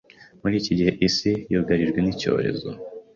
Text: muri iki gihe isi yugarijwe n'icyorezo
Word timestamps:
muri 0.41 0.55
iki 0.61 0.71
gihe 0.77 0.91
isi 1.07 1.31
yugarijwe 1.51 1.99
n'icyorezo 2.01 2.69